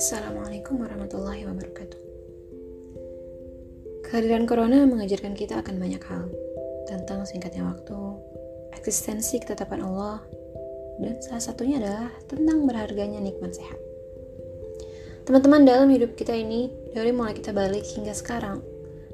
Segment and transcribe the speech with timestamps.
[0.00, 2.00] Assalamualaikum warahmatullahi wabarakatuh.
[4.08, 6.32] Kehadiran corona mengajarkan kita akan banyak hal
[6.88, 8.00] tentang singkatnya waktu,
[8.80, 10.24] eksistensi ketetapan Allah,
[11.04, 13.76] dan salah satunya adalah tentang berharganya nikmat sehat.
[15.28, 18.64] Teman-teman dalam hidup kita ini, dari mulai kita balik hingga sekarang,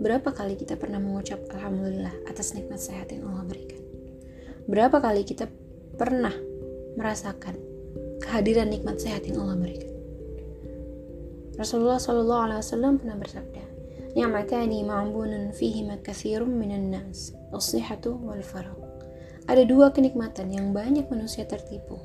[0.00, 3.84] berapa kali kita pernah mengucap Alhamdulillah atas nikmat sehat yang Allah berikan?
[4.64, 5.60] Berapa kali kita
[5.96, 6.32] pernah
[6.96, 7.56] merasakan
[8.22, 9.92] kehadiran nikmat sehat yang Allah berikan?
[11.56, 13.62] Rasulullah Shallallahu Alaihi Wasallam pernah bersabda,
[14.16, 18.80] "Ni'matani ma'bunun fihi katsirun minan nas, as-sihhatu wal faragh."
[19.44, 22.00] Ada dua kenikmatan yang banyak manusia tertipu,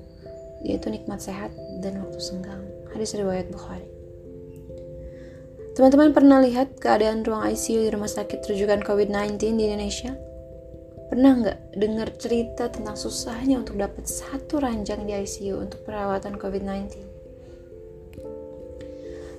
[0.65, 2.65] yaitu nikmat sehat dan waktu senggang.
[2.91, 3.87] Hadis riwayat Bukhari.
[5.77, 10.17] Teman-teman pernah lihat keadaan ruang ICU di rumah sakit rujukan COVID-19 di Indonesia?
[11.07, 17.07] Pernah nggak dengar cerita tentang susahnya untuk dapat satu ranjang di ICU untuk perawatan COVID-19?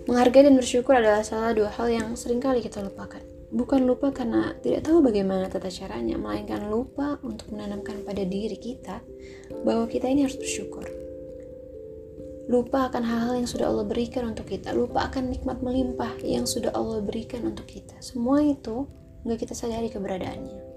[0.08, 3.20] Menghargai dan bersyukur adalah salah dua hal yang sering kali kita lupakan.
[3.52, 9.04] Bukan lupa karena tidak tahu bagaimana tata caranya, melainkan lupa untuk menanamkan pada diri kita
[9.60, 10.88] bahwa kita ini harus bersyukur.
[12.48, 16.72] Lupa akan hal-hal yang sudah Allah berikan untuk kita, lupa akan nikmat melimpah yang sudah
[16.72, 18.00] Allah berikan untuk kita.
[18.00, 18.88] Semua itu
[19.28, 20.67] nggak kita sadari keberadaannya.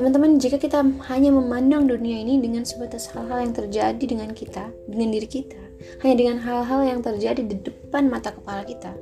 [0.00, 0.80] Teman-teman, jika kita
[1.12, 5.60] hanya memandang dunia ini dengan sebatas hal-hal yang terjadi dengan kita, dengan diri kita,
[6.00, 8.96] hanya dengan hal-hal yang terjadi di depan mata kepala kita.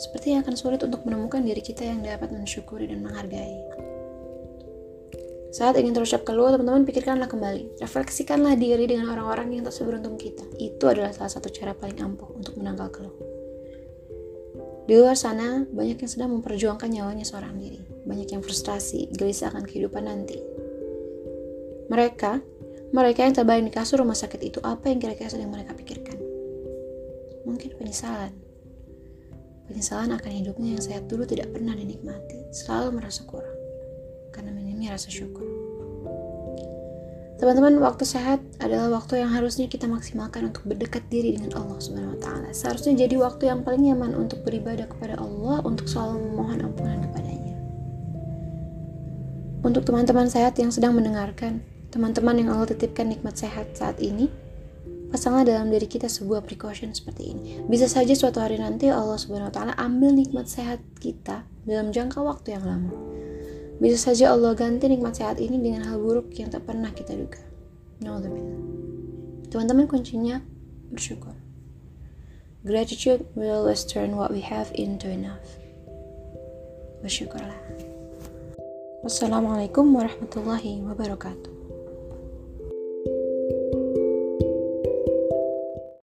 [0.00, 3.52] Sepertinya akan sulit untuk menemukan diri kita yang dapat mensyukuri dan menghargai.
[5.52, 7.76] Saat ingin terucap keluar, teman-teman pikirkanlah kembali.
[7.84, 10.48] Refleksikanlah diri dengan orang-orang yang tak seberuntung kita.
[10.56, 13.31] Itu adalah salah satu cara paling ampuh untuk menangkal keluh.
[14.92, 17.80] Di luar sana, banyak yang sedang memperjuangkan nyawanya seorang diri.
[18.04, 20.36] Banyak yang frustrasi, gelisah akan kehidupan nanti.
[21.88, 22.44] Mereka
[22.92, 26.20] mereka yang terbaring di kasur rumah sakit itu apa yang kira-kira sedang mereka pikirkan?
[27.48, 28.36] Mungkin penyesalan.
[29.64, 33.56] Penyesalan akan hidupnya yang sehat dulu tidak pernah dinikmati, selalu merasa kurang.
[34.28, 35.61] Karena minimnya rasa syukur.
[37.42, 42.14] Teman-teman, waktu sehat adalah waktu yang harusnya kita maksimalkan untuk berdekat diri dengan Allah Subhanahu
[42.14, 42.54] wa taala.
[42.54, 47.58] Seharusnya jadi waktu yang paling nyaman untuk beribadah kepada Allah, untuk selalu memohon ampunan kepadanya.
[49.66, 54.32] Untuk teman-teman sehat yang sedang mendengarkan, Teman-teman yang Allah titipkan nikmat sehat saat ini,
[55.12, 57.60] pasanglah dalam diri kita sebuah precaution seperti ini.
[57.68, 62.24] Bisa saja suatu hari nanti Allah Subhanahu wa taala ambil nikmat sehat kita dalam jangka
[62.24, 62.96] waktu yang lama.
[63.82, 67.42] Bisa saja Allah ganti nikmat sehat ini dengan hal buruk yang tak pernah kita duga.
[69.50, 70.38] Teman-teman kuncinya
[70.94, 71.34] bersyukur.
[72.62, 75.42] Gratitude will always turn what we have into enough.
[77.02, 77.58] Bersyukurlah.
[79.02, 81.51] Wassalamualaikum warahmatullahi wabarakatuh.